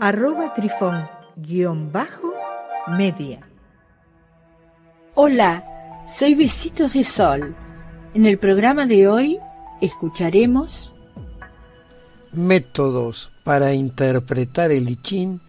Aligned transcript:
arroba 0.00 0.54
trifón 0.54 1.08
guion 1.36 1.90
bajo 1.90 2.32
media. 2.96 3.40
Hola, 5.14 5.64
soy 6.08 6.34
Besitos 6.34 6.92
de 6.92 7.02
Sol. 7.02 7.54
En 8.14 8.24
el 8.24 8.38
programa 8.38 8.86
de 8.86 9.08
hoy 9.08 9.38
escucharemos 9.80 10.94
métodos 12.32 13.32
para 13.44 13.72
interpretar 13.72 14.70
el 14.70 14.88
I 14.88 15.40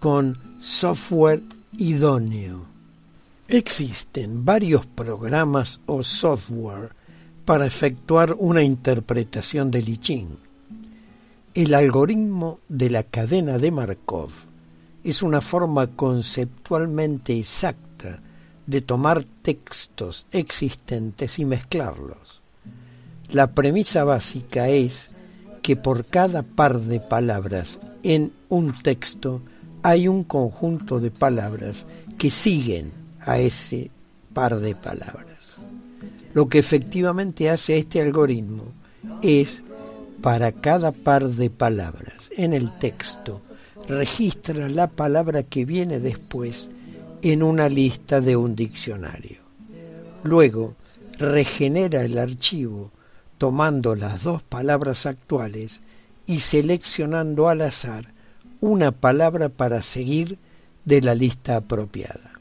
con 0.00 0.38
software 0.60 1.42
idóneo. 1.78 2.66
Existen 3.48 4.44
varios 4.44 4.86
programas 4.86 5.80
o 5.86 6.02
software 6.02 6.90
para 7.44 7.66
efectuar 7.66 8.34
una 8.38 8.62
interpretación 8.62 9.70
del 9.70 9.88
I 9.88 10.28
el 11.56 11.72
algoritmo 11.72 12.60
de 12.68 12.90
la 12.90 13.02
cadena 13.02 13.56
de 13.56 13.70
Markov 13.70 14.30
es 15.02 15.22
una 15.22 15.40
forma 15.40 15.86
conceptualmente 15.86 17.32
exacta 17.38 18.20
de 18.66 18.82
tomar 18.82 19.24
textos 19.40 20.26
existentes 20.32 21.38
y 21.38 21.46
mezclarlos. 21.46 22.42
La 23.30 23.52
premisa 23.54 24.04
básica 24.04 24.68
es 24.68 25.14
que 25.62 25.76
por 25.76 26.04
cada 26.04 26.42
par 26.42 26.78
de 26.78 27.00
palabras 27.00 27.80
en 28.02 28.32
un 28.50 28.74
texto 28.74 29.40
hay 29.82 30.08
un 30.08 30.24
conjunto 30.24 31.00
de 31.00 31.10
palabras 31.10 31.86
que 32.18 32.30
siguen 32.30 32.92
a 33.20 33.38
ese 33.38 33.90
par 34.34 34.60
de 34.60 34.74
palabras. 34.74 35.56
Lo 36.34 36.50
que 36.50 36.58
efectivamente 36.58 37.48
hace 37.48 37.78
este 37.78 38.02
algoritmo 38.02 38.64
es 39.22 39.62
para 40.26 40.50
cada 40.50 40.90
par 40.90 41.28
de 41.28 41.50
palabras 41.50 42.32
en 42.36 42.52
el 42.52 42.76
texto 42.78 43.42
registra 43.86 44.68
la 44.68 44.88
palabra 44.88 45.44
que 45.44 45.64
viene 45.64 46.00
después 46.00 46.68
en 47.22 47.44
una 47.44 47.68
lista 47.68 48.20
de 48.20 48.34
un 48.34 48.56
diccionario. 48.56 49.38
Luego 50.24 50.74
regenera 51.16 52.02
el 52.02 52.18
archivo 52.18 52.90
tomando 53.38 53.94
las 53.94 54.24
dos 54.24 54.42
palabras 54.42 55.06
actuales 55.06 55.80
y 56.26 56.40
seleccionando 56.40 57.48
al 57.48 57.60
azar 57.60 58.12
una 58.60 58.90
palabra 58.90 59.48
para 59.48 59.80
seguir 59.84 60.40
de 60.84 61.02
la 61.02 61.14
lista 61.14 61.54
apropiada. 61.54 62.32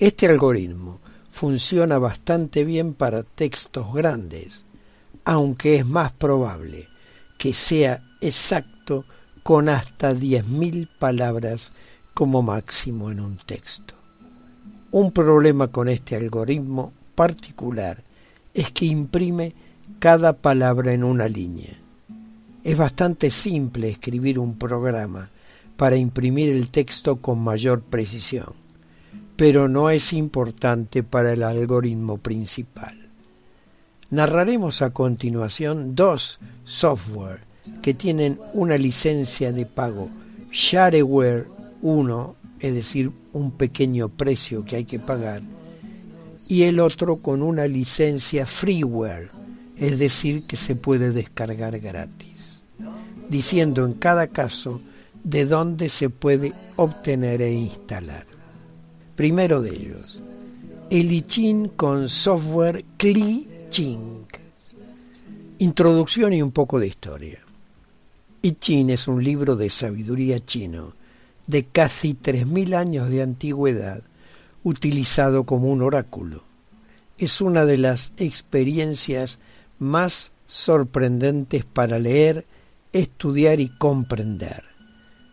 Este 0.00 0.26
algoritmo 0.26 0.98
funciona 1.30 2.00
bastante 2.00 2.64
bien 2.64 2.92
para 2.92 3.22
textos 3.22 3.94
grandes, 3.94 4.64
aunque 5.28 5.76
es 5.76 5.86
más 5.86 6.10
probable 6.12 6.88
que 7.36 7.52
sea 7.52 8.02
exacto 8.18 9.04
con 9.42 9.68
hasta 9.68 10.14
10.000 10.14 10.88
palabras 10.98 11.70
como 12.14 12.40
máximo 12.40 13.10
en 13.10 13.20
un 13.20 13.36
texto. 13.36 13.92
Un 14.90 15.12
problema 15.12 15.68
con 15.68 15.90
este 15.90 16.16
algoritmo 16.16 16.94
particular 17.14 18.02
es 18.54 18.72
que 18.72 18.86
imprime 18.86 19.52
cada 19.98 20.32
palabra 20.32 20.94
en 20.94 21.04
una 21.04 21.28
línea. 21.28 21.76
Es 22.64 22.78
bastante 22.78 23.30
simple 23.30 23.90
escribir 23.90 24.38
un 24.38 24.56
programa 24.56 25.28
para 25.76 25.96
imprimir 25.96 26.48
el 26.56 26.70
texto 26.70 27.16
con 27.16 27.38
mayor 27.40 27.82
precisión, 27.82 28.54
pero 29.36 29.68
no 29.68 29.90
es 29.90 30.14
importante 30.14 31.02
para 31.02 31.34
el 31.34 31.42
algoritmo 31.42 32.16
principal. 32.16 33.07
Narraremos 34.10 34.80
a 34.80 34.90
continuación 34.90 35.94
dos 35.94 36.40
software 36.64 37.42
que 37.82 37.92
tienen 37.92 38.38
una 38.54 38.78
licencia 38.78 39.52
de 39.52 39.66
pago. 39.66 40.08
Shareware 40.50 41.46
1, 41.82 42.36
es 42.60 42.74
decir, 42.74 43.12
un 43.34 43.50
pequeño 43.50 44.08
precio 44.08 44.64
que 44.64 44.76
hay 44.76 44.84
que 44.86 44.98
pagar, 44.98 45.42
y 46.48 46.62
el 46.62 46.80
otro 46.80 47.16
con 47.16 47.42
una 47.42 47.66
licencia 47.66 48.46
freeware, 48.46 49.30
es 49.76 49.98
decir, 49.98 50.46
que 50.46 50.56
se 50.56 50.74
puede 50.74 51.12
descargar 51.12 51.78
gratis, 51.78 52.60
diciendo 53.28 53.84
en 53.84 53.92
cada 53.92 54.28
caso 54.28 54.80
de 55.22 55.44
dónde 55.44 55.90
se 55.90 56.08
puede 56.08 56.54
obtener 56.76 57.42
e 57.42 57.52
instalar. 57.52 58.26
Primero 59.16 59.60
de 59.60 59.70
ellos, 59.70 60.18
el 60.88 61.12
ICHIN 61.12 61.68
con 61.68 62.08
software 62.08 62.86
CLI 62.96 63.57
Ching. 63.70 64.26
Introducción 65.58 66.32
y 66.32 66.42
un 66.42 66.52
poco 66.52 66.78
de 66.78 66.86
historia. 66.86 67.40
I 68.42 68.52
Ching 68.52 68.90
es 68.90 69.08
un 69.08 69.22
libro 69.22 69.56
de 69.56 69.68
sabiduría 69.68 70.44
chino 70.44 70.94
de 71.46 71.64
casi 71.64 72.14
3.000 72.14 72.74
años 72.74 73.10
de 73.10 73.22
antigüedad, 73.22 74.02
utilizado 74.62 75.44
como 75.44 75.68
un 75.70 75.82
oráculo. 75.82 76.44
Es 77.16 77.40
una 77.40 77.64
de 77.64 77.78
las 77.78 78.12
experiencias 78.16 79.38
más 79.78 80.30
sorprendentes 80.46 81.64
para 81.64 81.98
leer, 81.98 82.46
estudiar 82.92 83.60
y 83.60 83.68
comprender, 83.68 84.64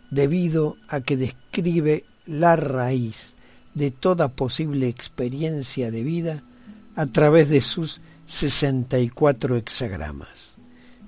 debido 0.09 0.77
a 0.87 1.01
que 1.01 1.17
describe 1.17 2.05
la 2.25 2.55
raíz 2.55 3.33
de 3.73 3.91
toda 3.91 4.29
posible 4.29 4.87
experiencia 4.87 5.91
de 5.91 6.03
vida 6.03 6.43
a 6.95 7.05
través 7.07 7.49
de 7.49 7.61
sus 7.61 8.01
64 8.27 9.57
hexagramas. 9.57 10.55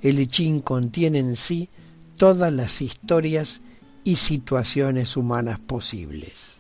El 0.01 0.19
I 0.19 0.61
contiene 0.63 1.19
en 1.19 1.35
sí 1.35 1.69
todas 2.15 2.53
las 2.53 2.81
historias 2.81 3.61
y 4.03 4.17
situaciones 4.17 5.17
humanas 5.17 5.59
posibles. 5.59 6.57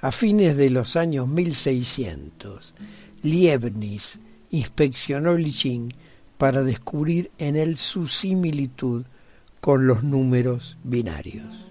A 0.00 0.12
fines 0.12 0.56
de 0.56 0.70
los 0.70 0.96
años 0.96 1.28
1600, 1.28 2.74
Liebnis 3.22 4.18
inspeccionó 4.50 5.32
el 5.32 5.46
I 5.48 5.88
para 6.38 6.62
descubrir 6.62 7.30
en 7.38 7.56
él 7.56 7.76
su 7.76 8.06
similitud 8.08 9.04
con 9.60 9.86
los 9.86 10.02
números 10.02 10.78
binarios. 10.84 11.68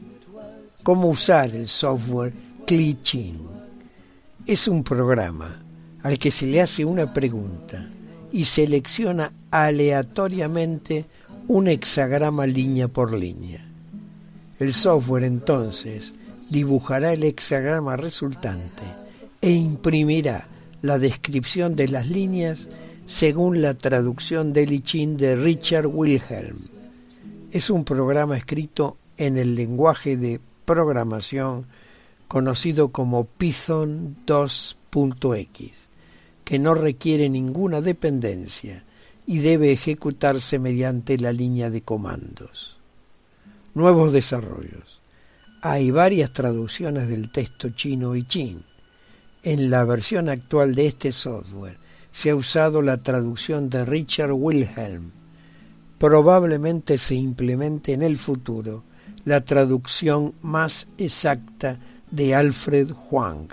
¿Cómo 0.84 1.08
usar 1.08 1.56
el 1.56 1.68
software 1.68 2.34
CliChin? 2.68 3.40
Es 4.46 4.68
un 4.68 4.84
programa 4.84 5.64
al 6.04 6.20
que 6.20 6.32
se 6.32 6.46
le 6.46 6.62
hace 6.62 6.86
una 6.86 7.12
pregunta 7.12 7.90
y 8.32 8.46
selecciona 8.46 9.34
aleatoriamente 9.52 11.06
un 11.48 11.68
hexagrama 11.68 12.46
línea 12.46 12.88
por 12.88 13.18
línea. 13.18 13.66
El 14.60 14.74
software 14.74 15.24
entonces 15.24 16.14
dibujará 16.50 17.14
el 17.14 17.24
hexagrama 17.24 17.98
resultante 17.98 18.84
e 19.42 19.52
imprimirá 19.52 20.48
la 20.82 21.00
descripción 21.00 21.76
de 21.76 21.88
las 21.88 22.08
líneas 22.08 22.68
según 23.06 23.62
la 23.62 23.74
traducción 23.74 24.54
del 24.54 24.72
I 24.72 25.06
de 25.16 25.36
Richard 25.36 25.88
Wilhelm. 25.88 26.58
Es 27.52 27.70
un 27.70 27.84
programa 27.84 28.38
escrito 28.38 28.98
en 29.18 29.38
el 29.38 29.56
lenguaje 29.56 30.18
de 30.18 30.40
programación 30.66 31.66
conocido 32.28 32.90
como 32.90 33.26
Python 33.26 34.18
2.x 34.28 35.89
que 36.50 36.58
no 36.58 36.74
requiere 36.74 37.30
ninguna 37.30 37.80
dependencia 37.80 38.84
y 39.28 39.38
debe 39.38 39.72
ejecutarse 39.72 40.58
mediante 40.58 41.20
la 41.20 41.32
línea 41.32 41.70
de 41.70 41.84
comandos. 41.84 42.80
Nuevos 43.76 44.12
desarrollos. 44.12 45.00
Hay 45.62 45.92
varias 45.92 46.34
traducciones 46.34 47.08
del 47.08 47.32
texto 47.32 47.70
chino 47.70 48.16
y 48.16 48.24
chin. 48.24 48.64
En 49.44 49.70
la 49.70 49.86
versión 49.86 50.28
actual 50.28 50.74
de 50.74 50.88
este 50.88 51.12
software 51.12 51.78
se 52.12 52.32
ha 52.32 52.36
usado 52.36 52.82
la 52.82 53.04
traducción 53.04 53.70
de 53.70 53.86
Richard 53.86 54.34
Wilhelm. 54.34 55.12
Probablemente 56.00 56.98
se 56.98 57.14
implemente 57.14 57.94
en 57.94 58.02
el 58.02 58.18
futuro 58.18 58.86
la 59.24 59.46
traducción 59.46 60.34
más 60.42 60.88
exacta 60.98 61.78
de 62.10 62.34
Alfred 62.34 62.90
Huang 63.12 63.50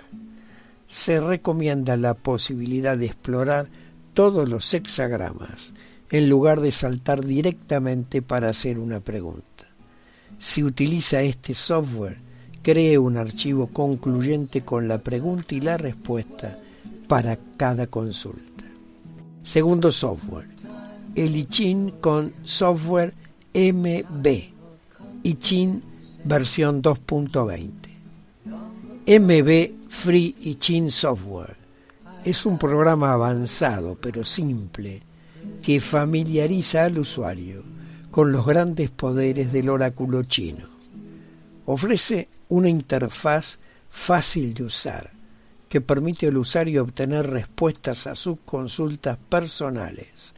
se 0.89 1.21
recomienda 1.21 1.97
la 1.97 2.15
posibilidad 2.15 2.97
de 2.97 3.07
explorar 3.07 3.69
todos 4.15 4.49
los 4.49 4.73
hexagramas 4.73 5.73
en 6.11 6.29
lugar 6.29 6.61
de 6.61 6.73
saltar 6.73 7.25
directamente 7.25 8.23
para 8.23 8.49
hacer 8.49 8.79
una 8.79 9.01
pregunta. 9.01 9.67
Si 10.39 10.63
utiliza 10.63 11.23
este 11.23 11.55
software, 11.55 12.19
cree 12.63 12.99
un 12.99 13.17
archivo 13.17 13.69
concluyente 13.69 14.63
con 14.63 14.89
la 14.89 14.99
pregunta 14.99 15.55
y 15.55 15.61
la 15.61 15.77
respuesta 15.77 16.59
para 17.09 17.39
cada 17.57 17.87
consulta. 17.87 18.65
Segundo 19.43 19.93
software, 19.93 20.49
el 21.15 21.37
ICHIN 21.37 21.93
con 22.01 22.33
software 22.43 23.15
MB, 23.55 24.27
ICHIN 25.23 25.83
versión 26.25 26.83
2.20. 26.83 27.86
MB 29.09 29.89
Free 29.89 30.35
ICHIN 30.41 30.91
Software 30.91 31.57
es 32.25 32.45
un 32.45 32.59
programa 32.59 33.13
avanzado 33.13 33.95
pero 33.95 34.25
simple 34.25 35.01
que 35.63 35.79
familiariza 35.79 36.87
al 36.87 36.99
usuario 36.99 37.63
con 38.11 38.33
los 38.33 38.45
grandes 38.45 38.91
poderes 38.91 39.53
del 39.53 39.69
oráculo 39.69 40.25
chino. 40.25 40.67
Ofrece 41.67 42.29
una 42.49 42.69
interfaz 42.69 43.61
fácil 43.89 44.53
de 44.55 44.65
usar 44.65 45.13
que 45.69 45.81
permite 45.81 46.27
al 46.27 46.39
usuario 46.39 46.83
obtener 46.83 47.29
respuestas 47.29 48.09
a 48.09 48.17
sus 48.17 48.39
consultas 48.45 49.19
personales 49.29 50.35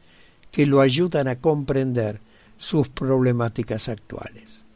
que 0.51 0.67
lo 0.67 0.83
ayudan 0.83 1.29
a 1.29 1.37
comprender 1.37 2.21
sus 2.59 2.91
problemáticas 2.91 3.89
actuales. 3.89 4.67